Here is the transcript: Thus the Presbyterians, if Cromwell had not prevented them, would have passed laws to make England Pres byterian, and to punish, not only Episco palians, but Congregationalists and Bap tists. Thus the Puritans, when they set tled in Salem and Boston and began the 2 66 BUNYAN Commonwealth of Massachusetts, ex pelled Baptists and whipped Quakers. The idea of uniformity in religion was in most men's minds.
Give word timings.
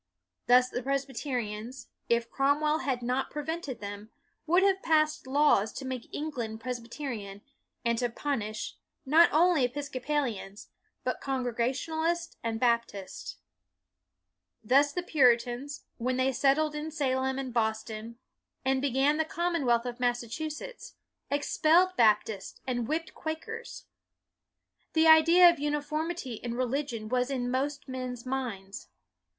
Thus 0.47 0.67
the 0.67 0.81
Presbyterians, 0.81 1.89
if 2.09 2.27
Cromwell 2.31 2.79
had 2.79 3.03
not 3.03 3.29
prevented 3.29 3.81
them, 3.81 4.09
would 4.47 4.63
have 4.63 4.81
passed 4.81 5.27
laws 5.27 5.71
to 5.73 5.85
make 5.85 6.09
England 6.11 6.59
Pres 6.59 6.79
byterian, 6.79 7.41
and 7.85 7.99
to 7.99 8.09
punish, 8.09 8.77
not 9.05 9.29
only 9.31 9.63
Episco 9.67 10.03
palians, 10.03 10.69
but 11.03 11.21
Congregationalists 11.21 12.35
and 12.43 12.59
Bap 12.59 12.87
tists. 12.87 13.35
Thus 14.63 14.91
the 14.91 15.03
Puritans, 15.03 15.83
when 15.99 16.17
they 16.17 16.31
set 16.31 16.57
tled 16.57 16.73
in 16.73 16.89
Salem 16.89 17.37
and 17.37 17.53
Boston 17.53 18.17
and 18.65 18.81
began 18.81 19.17
the 19.17 19.23
2 19.23 19.27
66 19.29 19.35
BUNYAN 19.35 19.45
Commonwealth 19.51 19.85
of 19.85 19.99
Massachusetts, 19.99 20.95
ex 21.29 21.59
pelled 21.59 21.95
Baptists 21.95 22.59
and 22.65 22.87
whipped 22.87 23.13
Quakers. 23.13 23.85
The 24.93 25.05
idea 25.05 25.47
of 25.51 25.59
uniformity 25.59 26.39
in 26.41 26.55
religion 26.55 27.07
was 27.07 27.29
in 27.29 27.51
most 27.51 27.87
men's 27.87 28.25
minds. 28.25 28.87